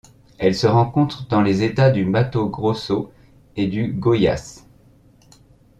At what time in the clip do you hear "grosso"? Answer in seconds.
2.49-3.13